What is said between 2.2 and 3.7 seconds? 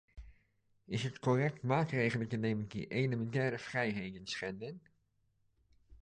te nemen die elementaire